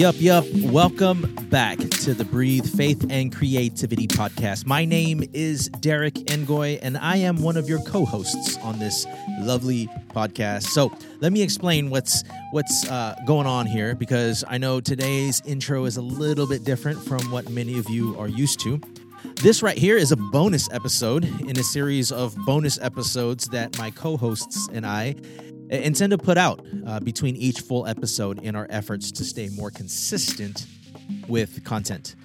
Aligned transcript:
Yup, 0.00 0.14
yup. 0.18 0.46
Welcome 0.62 1.34
back 1.50 1.76
to 1.76 2.14
the 2.14 2.24
Breathe 2.24 2.64
Faith 2.64 3.04
and 3.10 3.30
Creativity 3.36 4.06
podcast. 4.06 4.64
My 4.64 4.86
name 4.86 5.22
is 5.34 5.68
Derrick 5.80 6.14
Engoy, 6.14 6.78
and 6.80 6.96
I 6.96 7.18
am 7.18 7.42
one 7.42 7.58
of 7.58 7.68
your 7.68 7.80
co-hosts 7.80 8.56
on 8.62 8.78
this 8.78 9.06
lovely 9.40 9.88
podcast. 10.14 10.68
So 10.68 10.90
let 11.20 11.34
me 11.34 11.42
explain 11.42 11.90
what's 11.90 12.24
what's 12.52 12.88
uh, 12.88 13.14
going 13.26 13.46
on 13.46 13.66
here, 13.66 13.94
because 13.94 14.42
I 14.48 14.56
know 14.56 14.80
today's 14.80 15.42
intro 15.44 15.84
is 15.84 15.98
a 15.98 16.02
little 16.02 16.46
bit 16.46 16.64
different 16.64 16.98
from 17.02 17.30
what 17.30 17.50
many 17.50 17.78
of 17.78 17.90
you 17.90 18.18
are 18.18 18.26
used 18.26 18.58
to. 18.60 18.80
This 19.42 19.62
right 19.62 19.76
here 19.76 19.98
is 19.98 20.12
a 20.12 20.16
bonus 20.16 20.66
episode 20.72 21.26
in 21.42 21.58
a 21.58 21.62
series 21.62 22.10
of 22.10 22.34
bonus 22.46 22.78
episodes 22.80 23.48
that 23.48 23.76
my 23.76 23.90
co-hosts 23.90 24.66
and 24.72 24.86
I 24.86 25.14
intend 25.70 26.10
to 26.10 26.18
put 26.18 26.36
out 26.36 26.64
uh, 26.86 27.00
between 27.00 27.36
each 27.36 27.60
full 27.60 27.86
episode 27.86 28.42
in 28.42 28.56
our 28.56 28.66
efforts 28.70 29.12
to 29.12 29.24
stay 29.24 29.48
more 29.50 29.70
consistent 29.70 30.66
with 31.28 31.64
content. 31.64 32.16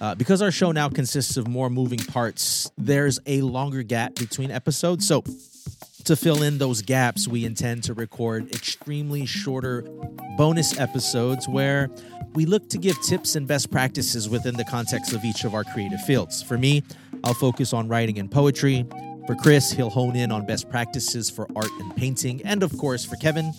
Uh, 0.00 0.14
because 0.14 0.42
our 0.42 0.50
show 0.50 0.72
now 0.72 0.88
consists 0.88 1.36
of 1.36 1.46
more 1.46 1.70
moving 1.70 1.98
parts, 1.98 2.70
there's 2.76 3.18
a 3.26 3.40
longer 3.42 3.82
gap 3.82 4.14
between 4.16 4.50
episodes. 4.50 5.06
So, 5.06 5.22
to 6.04 6.16
fill 6.16 6.42
in 6.42 6.58
those 6.58 6.82
gaps, 6.82 7.26
we 7.26 7.46
intend 7.46 7.84
to 7.84 7.94
record 7.94 8.54
extremely 8.54 9.24
shorter 9.24 9.82
bonus 10.36 10.78
episodes 10.78 11.48
where 11.48 11.88
we 12.34 12.44
look 12.44 12.68
to 12.70 12.78
give 12.78 13.00
tips 13.00 13.36
and 13.36 13.46
best 13.46 13.70
practices 13.70 14.28
within 14.28 14.54
the 14.54 14.64
context 14.64 15.14
of 15.14 15.24
each 15.24 15.44
of 15.44 15.54
our 15.54 15.64
creative 15.64 16.00
fields. 16.02 16.42
For 16.42 16.58
me, 16.58 16.82
I'll 17.22 17.32
focus 17.32 17.72
on 17.72 17.88
writing 17.88 18.18
and 18.18 18.30
poetry. 18.30 18.84
For 19.26 19.34
Chris, 19.34 19.72
he'll 19.72 19.90
hone 19.90 20.16
in 20.16 20.30
on 20.30 20.44
best 20.44 20.68
practices 20.68 21.30
for 21.30 21.48
art 21.56 21.70
and 21.80 21.96
painting. 21.96 22.42
And 22.44 22.62
of 22.62 22.76
course, 22.76 23.06
for 23.06 23.16
Kevin, 23.16 23.52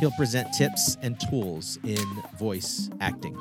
he'll 0.00 0.10
present 0.12 0.52
tips 0.52 0.96
and 1.00 1.18
tools 1.30 1.78
in 1.84 2.04
voice 2.36 2.90
acting. 3.00 3.36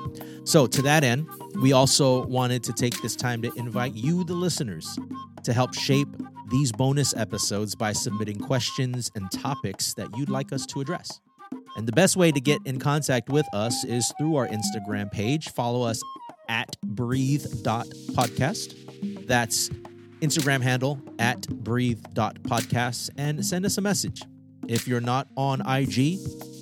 So, 0.45 0.67
to 0.67 0.81
that 0.83 1.03
end, 1.03 1.27
we 1.61 1.73
also 1.73 2.27
wanted 2.27 2.63
to 2.65 2.73
take 2.73 3.01
this 3.01 3.15
time 3.15 3.41
to 3.41 3.51
invite 3.57 3.95
you, 3.95 4.23
the 4.23 4.35
listeners, 4.35 4.95
to 5.43 5.53
help 5.53 5.73
shape 5.73 6.09
these 6.51 6.71
bonus 6.71 7.15
episodes 7.15 7.73
by 7.73 7.93
submitting 7.93 8.37
questions 8.37 9.09
and 9.15 9.31
topics 9.31 9.95
that 9.95 10.15
you'd 10.15 10.29
like 10.29 10.53
us 10.53 10.67
to 10.67 10.81
address. 10.81 11.19
And 11.77 11.87
the 11.87 11.93
best 11.93 12.15
way 12.15 12.31
to 12.31 12.39
get 12.39 12.59
in 12.65 12.77
contact 12.77 13.29
with 13.29 13.47
us 13.53 13.83
is 13.85 14.13
through 14.19 14.35
our 14.35 14.47
Instagram 14.47 15.11
page. 15.11 15.49
Follow 15.49 15.81
us 15.81 15.99
at 16.47 16.77
breathe.podcast. 16.83 19.25
That's 19.25 19.71
Instagram 20.21 20.61
handle 20.61 21.01
at 21.19 21.47
breathe.podcast 21.47 23.09
and 23.17 23.45
send 23.45 23.65
us 23.65 23.77
a 23.77 23.81
message. 23.81 24.21
If 24.67 24.87
you're 24.87 25.01
not 25.01 25.27
on 25.35 25.61
IG, 25.61 26.19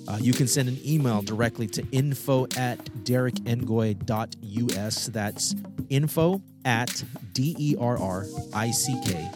uh, 0.08 0.18
you 0.20 0.32
can 0.32 0.48
send 0.48 0.68
an 0.68 0.78
email 0.84 1.22
directly 1.22 1.66
to 1.68 1.86
info 1.92 2.44
at 2.56 2.78
derrickengoy.us. 3.04 5.06
That's 5.06 5.54
info 5.88 6.42
at 6.64 7.04
D 7.32 7.54
E 7.58 7.76
R 7.78 7.98
R 7.98 8.26
I 8.52 8.70
C 8.70 9.00
K 9.04 9.30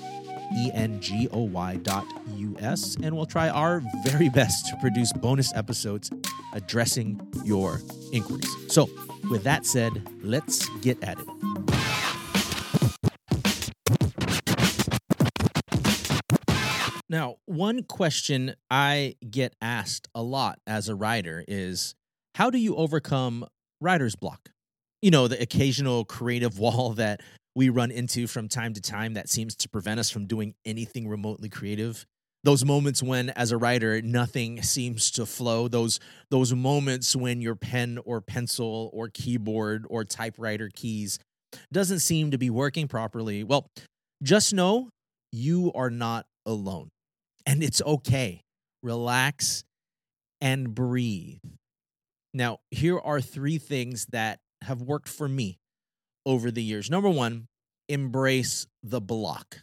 E 0.56 0.70
N 0.72 1.00
G 1.00 1.28
O 1.33 1.42
Y 1.42 1.77
dot 1.77 2.06
US. 2.36 2.97
And 3.02 3.17
we'll 3.17 3.27
try 3.27 3.50
our 3.50 3.83
very 4.05 4.28
best 4.28 4.67
to 4.69 4.77
produce 4.77 5.12
bonus 5.12 5.55
episodes 5.55 6.11
addressing 6.55 7.20
your 7.45 7.80
inquiries. 8.12 8.50
So, 8.69 8.89
with 9.30 9.45
that 9.45 9.67
said, 9.67 10.02
let's 10.22 10.69
get 10.80 11.02
at 11.05 11.19
it. 11.19 11.53
Now, 17.14 17.36
one 17.46 17.84
question 17.84 18.56
I 18.72 19.14
get 19.30 19.54
asked 19.62 20.08
a 20.16 20.22
lot 20.24 20.58
as 20.66 20.88
a 20.88 20.96
writer 20.96 21.44
is 21.46 21.94
how 22.34 22.50
do 22.50 22.58
you 22.58 22.74
overcome 22.74 23.46
writer's 23.80 24.16
block? 24.16 24.48
You 25.00 25.12
know, 25.12 25.28
the 25.28 25.40
occasional 25.40 26.05
creative 26.05 26.58
wall 26.58 26.94
that 26.94 27.20
we 27.55 27.68
run 27.68 27.92
into 27.92 28.27
from 28.27 28.48
time 28.48 28.72
to 28.72 28.80
time 28.80 29.14
that 29.14 29.28
seems 29.28 29.55
to 29.55 29.68
prevent 29.68 30.00
us 30.00 30.11
from 30.11 30.27
doing 30.27 30.56
anything 30.64 31.06
remotely 31.06 31.48
creative. 31.48 32.05
Those 32.42 32.64
moments 32.64 33.00
when 33.00 33.30
as 33.30 33.52
a 33.52 33.58
writer 33.58 34.02
nothing 34.02 34.60
seems 34.62 35.12
to 35.12 35.24
flow, 35.24 35.68
those 35.68 36.00
those 36.33 36.52
moments 36.52 37.14
when 37.14 37.40
your 37.40 37.55
pen 37.55 38.00
or 38.05 38.22
pencil 38.22 38.90
or 38.92 39.08
keyboard 39.08 39.86
or 39.89 40.05
typewriter 40.05 40.68
keys 40.74 41.20
doesn't 41.72 42.00
seem 42.00 42.33
to 42.33 42.39
be 42.39 42.50
working 42.50 42.89
properly. 42.89 43.44
Well, 43.44 43.68
just 44.20 44.52
know 44.52 44.89
you 45.30 45.70
are 45.77 45.90
not 45.90 46.27
alone 46.44 46.90
and 47.46 47.62
it's 47.62 47.82
okay. 47.82 48.42
Relax 48.82 49.64
and 50.40 50.74
breathe. 50.74 51.38
Now, 52.32 52.58
here 52.70 52.98
are 52.98 53.20
three 53.20 53.58
things 53.58 54.06
that 54.10 54.40
have 54.62 54.82
worked 54.82 55.08
for 55.08 55.28
me 55.28 55.58
over 56.27 56.50
the 56.50 56.62
years. 56.62 56.90
Number 56.90 57.08
one, 57.08 57.46
embrace 57.88 58.66
the 58.83 59.00
block. 59.00 59.62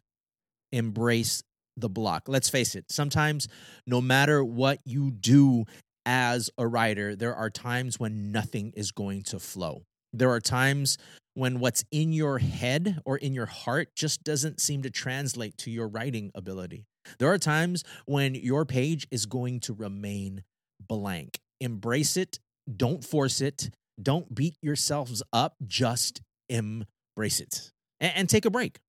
Embrace 0.71 1.43
the 1.77 1.89
block. 1.89 2.23
Let's 2.27 2.49
face 2.49 2.75
it, 2.75 2.85
sometimes, 2.89 3.47
no 3.85 4.01
matter 4.01 4.43
what 4.43 4.79
you 4.85 5.11
do 5.11 5.65
as 6.05 6.49
a 6.57 6.67
writer, 6.67 7.15
there 7.15 7.35
are 7.35 7.49
times 7.49 7.99
when 7.99 8.31
nothing 8.31 8.73
is 8.75 8.91
going 8.91 9.23
to 9.23 9.39
flow. 9.39 9.83
There 10.13 10.29
are 10.29 10.39
times 10.39 10.97
when 11.33 11.59
what's 11.59 11.83
in 11.91 12.11
your 12.11 12.39
head 12.39 12.99
or 13.05 13.17
in 13.17 13.33
your 13.33 13.45
heart 13.45 13.89
just 13.95 14.23
doesn't 14.23 14.59
seem 14.59 14.81
to 14.83 14.89
translate 14.89 15.57
to 15.59 15.71
your 15.71 15.87
writing 15.87 16.31
ability. 16.35 16.85
There 17.19 17.31
are 17.31 17.37
times 17.37 17.83
when 18.05 18.35
your 18.35 18.65
page 18.65 19.07
is 19.11 19.25
going 19.25 19.59
to 19.61 19.73
remain 19.73 20.43
blank. 20.79 21.39
Embrace 21.59 22.17
it, 22.17 22.39
don't 22.75 23.03
force 23.03 23.41
it, 23.41 23.69
don't 24.01 24.33
beat 24.33 24.55
yourselves 24.61 25.21
up, 25.31 25.55
just 25.65 26.21
embrace 26.49 27.39
it. 27.39 27.71
And, 27.99 28.13
and 28.15 28.29
take 28.29 28.45
a 28.45 28.49
break. 28.49 28.79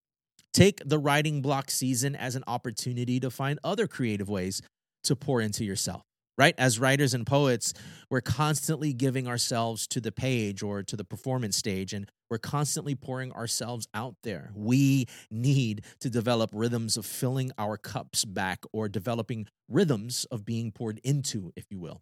Take 0.52 0.82
the 0.84 0.98
writing 0.98 1.42
block 1.42 1.70
season 1.70 2.14
as 2.14 2.36
an 2.36 2.44
opportunity 2.46 3.18
to 3.20 3.30
find 3.30 3.58
other 3.64 3.86
creative 3.86 4.28
ways 4.28 4.62
to 5.04 5.16
pour 5.16 5.40
into 5.40 5.64
yourself 5.64 6.02
right? 6.38 6.54
As 6.58 6.78
writers 6.78 7.14
and 7.14 7.26
poets, 7.26 7.74
we're 8.10 8.20
constantly 8.20 8.92
giving 8.92 9.26
ourselves 9.26 9.86
to 9.88 10.00
the 10.00 10.12
page 10.12 10.62
or 10.62 10.82
to 10.82 10.96
the 10.96 11.04
performance 11.04 11.56
stage, 11.56 11.92
and 11.92 12.10
we're 12.30 12.38
constantly 12.38 12.94
pouring 12.94 13.32
ourselves 13.32 13.86
out 13.94 14.16
there. 14.22 14.50
We 14.54 15.06
need 15.30 15.84
to 16.00 16.08
develop 16.08 16.50
rhythms 16.52 16.96
of 16.96 17.04
filling 17.04 17.52
our 17.58 17.76
cups 17.76 18.24
back 18.24 18.64
or 18.72 18.88
developing 18.88 19.46
rhythms 19.68 20.24
of 20.30 20.44
being 20.44 20.72
poured 20.72 21.00
into, 21.04 21.52
if 21.56 21.66
you 21.70 21.78
will. 21.78 22.00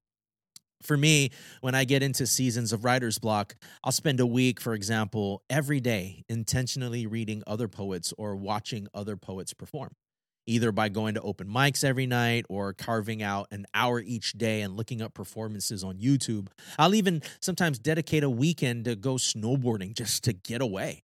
For 0.83 0.97
me, 0.97 1.31
when 1.61 1.75
I 1.75 1.85
get 1.85 2.03
into 2.03 2.27
seasons 2.27 2.73
of 2.73 2.85
writer's 2.85 3.19
block, 3.19 3.55
I'll 3.85 3.93
spend 3.93 4.19
a 4.19 4.27
week, 4.27 4.61
for 4.61 4.73
example, 4.73 5.43
every 5.51 5.79
day 5.81 6.25
intentionally 6.29 7.07
reading 7.07 7.43
other 7.47 7.69
poets 7.69 8.15
or 8.17 8.35
watching 8.35 8.89
other 8.95 9.17
poets 9.17 9.53
perform 9.53 9.91
either 10.47 10.73
by 10.73 10.89
going 10.89 11.15
to 11.15 11.21
open 11.21 11.49
mics 11.49 11.85
every 11.85 12.07
night 12.07 12.45
or 12.49 12.73
carving 12.73 13.23
out 13.23 13.47
an 13.51 13.67
hour 13.75 14.01
each 14.01 14.33
day 14.33 14.63
and 14.63 14.77
looking 14.77 15.01
up 15.03 15.15
performances 15.15 15.85
on 15.85 15.99
YouTube. 15.99 16.49
I'll 16.79 16.95
even 16.95 17.23
sometimes 17.41 17.79
dedicate 17.79 18.25
a 18.25 18.31
weekend 18.31 18.85
to 18.87 18.97
go 18.97 19.15
snowboarding 19.15 19.95
just 19.95 20.25
to 20.25 20.33
get 20.33 20.61
away. 20.61 21.03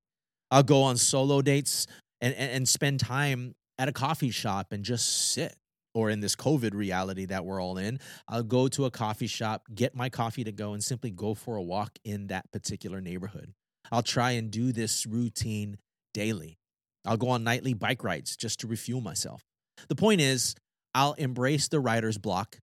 I'll 0.50 0.62
go 0.62 0.82
on 0.82 0.96
solo 0.96 1.42
dates 1.42 1.86
and, 2.20 2.34
and, 2.34 2.50
and 2.50 2.68
spend 2.68 3.00
time 3.00 3.54
at 3.78 3.88
a 3.88 3.92
coffee 3.92 4.30
shop 4.30 4.72
and 4.72 4.84
just 4.84 5.32
sit. 5.32 5.54
Or 5.94 6.10
in 6.10 6.20
this 6.20 6.36
COVID 6.36 6.74
reality 6.74 7.24
that 7.24 7.46
we're 7.46 7.58
all 7.58 7.78
in, 7.78 8.00
I'll 8.28 8.42
go 8.42 8.68
to 8.68 8.84
a 8.84 8.90
coffee 8.90 9.26
shop, 9.26 9.62
get 9.74 9.94
my 9.94 10.10
coffee 10.10 10.44
to 10.44 10.52
go, 10.52 10.74
and 10.74 10.84
simply 10.84 11.10
go 11.10 11.32
for 11.32 11.56
a 11.56 11.62
walk 11.62 11.98
in 12.04 12.26
that 12.26 12.52
particular 12.52 13.00
neighborhood. 13.00 13.54
I'll 13.90 14.02
try 14.02 14.32
and 14.32 14.50
do 14.50 14.72
this 14.72 15.06
routine 15.06 15.78
daily. 16.12 16.58
I'll 17.06 17.16
go 17.16 17.30
on 17.30 17.44
nightly 17.44 17.74
bike 17.74 18.04
rides 18.04 18.36
just 18.36 18.60
to 18.60 18.66
refuel 18.66 19.00
myself. 19.00 19.42
The 19.88 19.94
point 19.94 20.20
is, 20.20 20.54
I'll 20.94 21.12
embrace 21.14 21.68
the 21.68 21.80
writer's 21.80 22.18
block. 22.18 22.58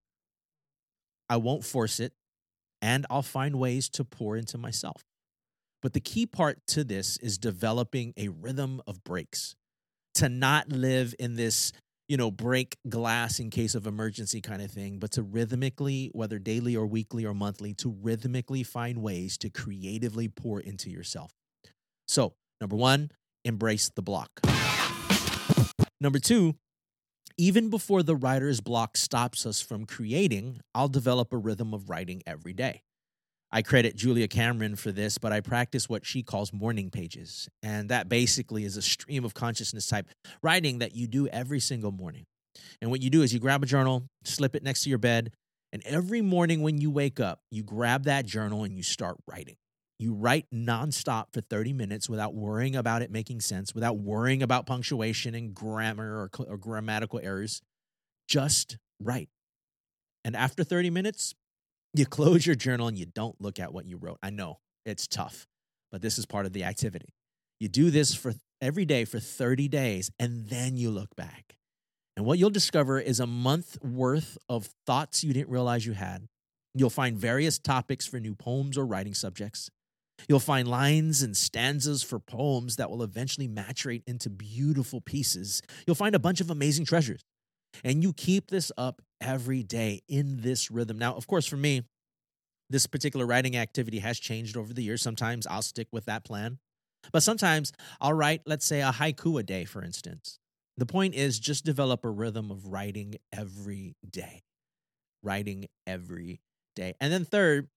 I 1.29 1.37
won't 1.37 1.63
force 1.63 1.99
it, 1.99 2.13
and 2.81 3.05
I'll 3.09 3.21
find 3.21 3.57
ways 3.57 3.89
to 3.89 4.03
pour 4.03 4.35
into 4.35 4.57
myself. 4.57 5.03
But 5.81 5.93
the 5.93 5.99
key 5.99 6.25
part 6.25 6.59
to 6.67 6.83
this 6.83 7.17
is 7.17 7.37
developing 7.37 8.13
a 8.17 8.29
rhythm 8.29 8.81
of 8.87 9.03
breaks, 9.03 9.55
to 10.15 10.29
not 10.29 10.69
live 10.69 11.13
in 11.19 11.35
this, 11.35 11.71
you 12.07 12.17
know, 12.17 12.31
break 12.31 12.77
glass 12.87 13.39
in 13.39 13.49
case 13.49 13.75
of 13.75 13.85
emergency 13.85 14.41
kind 14.41 14.61
of 14.61 14.71
thing, 14.71 14.99
but 14.99 15.11
to 15.11 15.23
rhythmically, 15.23 16.09
whether 16.13 16.39
daily 16.39 16.75
or 16.75 16.85
weekly 16.85 17.25
or 17.25 17.33
monthly, 17.33 17.73
to 17.75 17.95
rhythmically 18.01 18.63
find 18.63 19.01
ways 19.01 19.37
to 19.39 19.49
creatively 19.49 20.27
pour 20.27 20.59
into 20.59 20.89
yourself. 20.89 21.31
So, 22.07 22.33
number 22.61 22.75
one, 22.75 23.11
embrace 23.45 23.89
the 23.95 24.01
block. 24.01 24.29
Number 25.99 26.19
two, 26.19 26.55
even 27.37 27.69
before 27.69 28.03
the 28.03 28.15
writer's 28.15 28.61
block 28.61 28.97
stops 28.97 29.45
us 29.45 29.61
from 29.61 29.85
creating, 29.85 30.59
I'll 30.75 30.89
develop 30.89 31.33
a 31.33 31.37
rhythm 31.37 31.73
of 31.73 31.89
writing 31.89 32.21
every 32.27 32.53
day. 32.53 32.83
I 33.51 33.61
credit 33.61 33.95
Julia 33.95 34.27
Cameron 34.27 34.75
for 34.75 34.91
this, 34.91 35.19
but 35.19 35.31
I 35.31 35.39
practice 35.39 35.87
what 35.87 36.05
she 36.05 36.23
calls 36.23 36.51
morning 36.51 36.89
pages. 36.89 37.47
And 37.61 37.89
that 37.89 38.09
basically 38.09 38.65
is 38.65 38.77
a 38.77 38.81
stream 38.81 39.23
of 39.25 39.33
consciousness 39.33 39.87
type 39.87 40.07
writing 40.41 40.79
that 40.79 40.95
you 40.95 41.05
do 41.07 41.27
every 41.27 41.59
single 41.59 41.91
morning. 41.91 42.25
And 42.81 42.89
what 42.89 43.01
you 43.01 43.09
do 43.09 43.21
is 43.21 43.33
you 43.33 43.39
grab 43.39 43.63
a 43.63 43.67
journal, 43.67 44.05
slip 44.25 44.55
it 44.55 44.63
next 44.63 44.83
to 44.83 44.89
your 44.89 44.97
bed, 44.97 45.31
and 45.71 45.81
every 45.85 46.21
morning 46.21 46.61
when 46.61 46.79
you 46.79 46.91
wake 46.91 47.19
up, 47.19 47.39
you 47.49 47.63
grab 47.63 48.03
that 48.05 48.25
journal 48.25 48.63
and 48.63 48.75
you 48.75 48.83
start 48.83 49.17
writing. 49.27 49.55
You 49.99 50.13
write 50.13 50.47
nonstop 50.53 51.25
for 51.31 51.41
30 51.41 51.73
minutes 51.73 52.09
without 52.09 52.33
worrying 52.33 52.75
about 52.75 53.01
it 53.01 53.11
making 53.11 53.41
sense, 53.41 53.73
without 53.73 53.97
worrying 53.97 54.43
about 54.43 54.65
punctuation 54.65 55.35
and 55.35 55.53
grammar 55.53 56.23
or, 56.23 56.45
or 56.45 56.57
grammatical 56.57 57.19
errors. 57.21 57.61
Just 58.27 58.77
write. 58.99 59.29
And 60.25 60.35
after 60.35 60.63
30 60.63 60.89
minutes, 60.89 61.35
you 61.93 62.05
close 62.05 62.45
your 62.45 62.55
journal 62.55 62.87
and 62.87 62.97
you 62.97 63.05
don't 63.05 63.39
look 63.39 63.59
at 63.59 63.73
what 63.73 63.85
you 63.85 63.97
wrote. 63.97 64.17
I 64.23 64.29
know 64.29 64.59
it's 64.85 65.07
tough, 65.07 65.47
but 65.91 66.01
this 66.01 66.17
is 66.17 66.25
part 66.25 66.45
of 66.45 66.53
the 66.53 66.63
activity. 66.63 67.13
You 67.59 67.69
do 67.69 67.91
this 67.91 68.15
for 68.15 68.33
every 68.61 68.85
day 68.85 69.05
for 69.05 69.19
30 69.19 69.67
days, 69.67 70.09
and 70.17 70.47
then 70.47 70.77
you 70.77 70.89
look 70.89 71.15
back. 71.15 71.55
And 72.15 72.25
what 72.25 72.39
you'll 72.39 72.49
discover 72.49 72.99
is 72.99 73.19
a 73.19 73.27
month 73.27 73.77
worth 73.83 74.37
of 74.47 74.69
thoughts 74.85 75.23
you 75.23 75.33
didn't 75.33 75.49
realize 75.49 75.85
you 75.85 75.93
had. 75.93 76.27
You'll 76.73 76.89
find 76.89 77.17
various 77.17 77.59
topics 77.59 78.07
for 78.07 78.19
new 78.19 78.35
poems 78.35 78.77
or 78.77 78.85
writing 78.85 79.13
subjects. 79.13 79.69
You'll 80.29 80.39
find 80.39 80.67
lines 80.67 81.21
and 81.21 81.35
stanzas 81.35 82.03
for 82.03 82.19
poems 82.19 82.77
that 82.77 82.89
will 82.89 83.03
eventually 83.03 83.47
maturate 83.47 84.03
into 84.07 84.29
beautiful 84.29 85.01
pieces. 85.01 85.61
You'll 85.85 85.95
find 85.95 86.15
a 86.15 86.19
bunch 86.19 86.39
of 86.39 86.49
amazing 86.49 86.85
treasures. 86.85 87.21
And 87.83 88.03
you 88.03 88.13
keep 88.13 88.49
this 88.49 88.71
up 88.77 89.01
every 89.19 89.63
day 89.63 90.01
in 90.07 90.41
this 90.41 90.69
rhythm. 90.69 90.97
Now, 90.97 91.15
of 91.15 91.27
course, 91.27 91.45
for 91.45 91.57
me, 91.57 91.83
this 92.69 92.87
particular 92.87 93.25
writing 93.25 93.57
activity 93.57 93.99
has 93.99 94.19
changed 94.19 94.55
over 94.55 94.73
the 94.73 94.83
years. 94.83 95.01
Sometimes 95.01 95.47
I'll 95.47 95.61
stick 95.61 95.87
with 95.91 96.05
that 96.05 96.23
plan, 96.23 96.59
but 97.11 97.23
sometimes 97.23 97.73
I'll 97.99 98.13
write, 98.13 98.41
let's 98.45 98.65
say, 98.65 98.81
a 98.81 98.91
haiku 98.91 99.39
a 99.39 99.43
day, 99.43 99.65
for 99.65 99.83
instance. 99.83 100.39
The 100.77 100.85
point 100.85 101.13
is 101.13 101.39
just 101.39 101.65
develop 101.65 102.03
a 102.03 102.09
rhythm 102.09 102.49
of 102.49 102.67
writing 102.67 103.15
every 103.31 103.95
day. 104.09 104.43
Writing 105.21 105.67
every 105.85 106.41
day. 106.75 106.95
And 106.99 107.13
then, 107.13 107.25
third, 107.25 107.69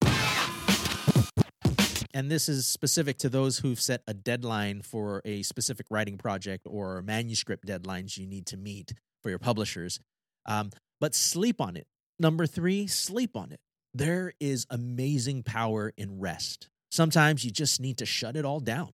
and 2.17 2.31
this 2.31 2.49
is 2.49 2.67
specific 2.67 3.19
to 3.19 3.29
those 3.29 3.59
who've 3.59 3.79
set 3.79 4.01
a 4.09 4.15
deadline 4.15 4.81
for 4.81 5.21
a 5.27 5.43
specific 5.43 5.85
writing 5.91 6.17
project 6.17 6.67
or 6.67 7.03
manuscript 7.03 7.67
deadlines 7.67 8.17
you 8.17 8.27
need 8.27 8.47
to 8.47 8.57
meet 8.57 8.95
for 9.23 9.29
your 9.29 9.39
publishers. 9.39 10.01
Um, 10.47 10.71
but 10.99 11.15
sleep 11.15 11.61
on 11.61 11.77
it. 11.77 11.87
Number 12.19 12.47
three, 12.47 12.87
sleep 12.87 13.37
on 13.37 13.53
it. 13.53 13.61
There 13.93 14.33
is 14.41 14.67
amazing 14.71 15.43
power 15.43 15.93
in 15.99 16.19
rest. 16.19 16.71
Sometimes 16.91 17.45
you 17.45 17.51
just 17.51 17.83
need 17.83 17.99
to 17.99 18.07
shut 18.07 18.35
it 18.35 18.47
all 18.47 18.61
down. 18.61 18.93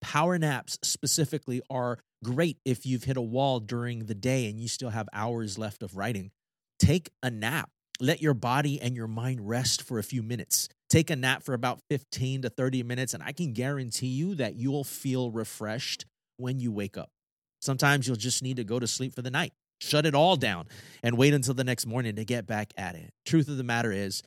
Power 0.00 0.38
naps 0.38 0.78
specifically 0.84 1.60
are 1.68 1.98
great 2.22 2.58
if 2.64 2.86
you've 2.86 3.02
hit 3.02 3.16
a 3.16 3.20
wall 3.20 3.58
during 3.58 4.04
the 4.04 4.14
day 4.14 4.48
and 4.48 4.60
you 4.60 4.68
still 4.68 4.90
have 4.90 5.08
hours 5.12 5.58
left 5.58 5.82
of 5.82 5.96
writing. 5.96 6.30
Take 6.78 7.10
a 7.20 7.32
nap. 7.32 7.70
Let 7.98 8.22
your 8.22 8.34
body 8.34 8.80
and 8.80 8.94
your 8.94 9.08
mind 9.08 9.48
rest 9.48 9.82
for 9.82 9.98
a 9.98 10.04
few 10.04 10.22
minutes. 10.22 10.68
Take 10.94 11.10
a 11.10 11.16
nap 11.16 11.42
for 11.42 11.54
about 11.54 11.80
15 11.90 12.42
to 12.42 12.50
30 12.50 12.84
minutes, 12.84 13.14
and 13.14 13.22
I 13.24 13.32
can 13.32 13.52
guarantee 13.52 14.06
you 14.06 14.36
that 14.36 14.54
you'll 14.54 14.84
feel 14.84 15.32
refreshed 15.32 16.06
when 16.36 16.60
you 16.60 16.70
wake 16.70 16.96
up. 16.96 17.10
Sometimes 17.60 18.06
you'll 18.06 18.14
just 18.14 18.44
need 18.44 18.58
to 18.58 18.64
go 18.64 18.78
to 18.78 18.86
sleep 18.86 19.12
for 19.12 19.20
the 19.20 19.30
night, 19.32 19.52
shut 19.80 20.06
it 20.06 20.14
all 20.14 20.36
down, 20.36 20.66
and 21.02 21.18
wait 21.18 21.34
until 21.34 21.52
the 21.52 21.64
next 21.64 21.84
morning 21.84 22.14
to 22.14 22.24
get 22.24 22.46
back 22.46 22.72
at 22.76 22.94
it. 22.94 23.10
Truth 23.26 23.48
of 23.48 23.56
the 23.56 23.64
matter 23.64 23.90
is, 23.90 24.22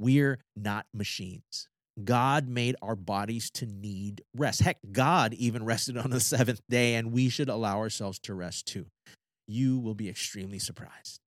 we're 0.00 0.40
not 0.56 0.86
machines. 0.92 1.68
God 2.02 2.48
made 2.48 2.74
our 2.82 2.96
bodies 2.96 3.48
to 3.52 3.66
need 3.66 4.22
rest. 4.34 4.60
Heck, 4.60 4.78
God 4.90 5.34
even 5.34 5.64
rested 5.64 5.96
on 5.96 6.10
the 6.10 6.18
seventh 6.18 6.62
day, 6.68 6.96
and 6.96 7.12
we 7.12 7.28
should 7.28 7.48
allow 7.48 7.78
ourselves 7.78 8.18
to 8.24 8.34
rest 8.34 8.66
too. 8.66 8.86
You 9.46 9.78
will 9.78 9.94
be 9.94 10.08
extremely 10.08 10.58
surprised. 10.58 11.20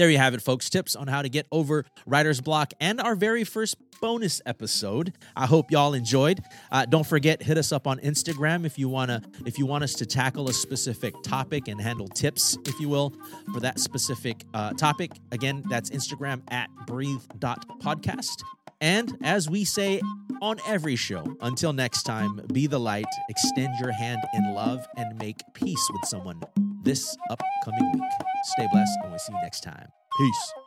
There 0.00 0.08
you 0.08 0.16
have 0.16 0.32
it, 0.32 0.40
folks. 0.40 0.70
Tips 0.70 0.96
on 0.96 1.08
how 1.08 1.20
to 1.20 1.28
get 1.28 1.46
over 1.52 1.84
writer's 2.06 2.40
block 2.40 2.72
and 2.80 3.02
our 3.02 3.14
very 3.14 3.44
first 3.44 3.76
bonus 4.00 4.40
episode. 4.46 5.12
I 5.36 5.44
hope 5.44 5.70
y'all 5.70 5.92
enjoyed. 5.92 6.42
Uh, 6.72 6.86
don't 6.86 7.06
forget, 7.06 7.42
hit 7.42 7.58
us 7.58 7.70
up 7.70 7.86
on 7.86 7.98
Instagram 7.98 8.64
if 8.64 8.78
you 8.78 8.88
wanna 8.88 9.20
if 9.44 9.58
you 9.58 9.66
want 9.66 9.84
us 9.84 9.92
to 9.96 10.06
tackle 10.06 10.48
a 10.48 10.54
specific 10.54 11.12
topic 11.22 11.68
and 11.68 11.78
handle 11.78 12.08
tips, 12.08 12.56
if 12.64 12.80
you 12.80 12.88
will, 12.88 13.12
for 13.52 13.60
that 13.60 13.78
specific 13.78 14.42
uh, 14.54 14.72
topic. 14.72 15.12
Again, 15.32 15.62
that's 15.68 15.90
Instagram 15.90 16.40
at 16.50 16.70
breathe.podcast. 16.86 18.42
And 18.80 19.18
as 19.22 19.50
we 19.50 19.66
say 19.66 20.00
on 20.40 20.60
every 20.66 20.96
show, 20.96 21.36
until 21.42 21.74
next 21.74 22.04
time, 22.04 22.40
be 22.50 22.66
the 22.66 22.80
light, 22.80 23.04
extend 23.28 23.74
your 23.78 23.92
hand 23.92 24.22
in 24.32 24.54
love, 24.54 24.88
and 24.96 25.18
make 25.18 25.36
peace 25.52 25.90
with 25.92 26.08
someone 26.08 26.40
this 26.82 27.16
upcoming 27.30 27.92
week. 27.94 28.12
Stay 28.56 28.66
blessed, 28.72 28.98
and 29.02 29.10
we'll 29.12 29.18
see 29.18 29.32
you 29.32 29.42
next 29.42 29.60
time. 29.62 29.88
Peace. 30.18 30.59